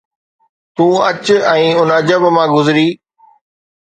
[0.75, 2.87] تون اچ ۽ ان عجب مان گذري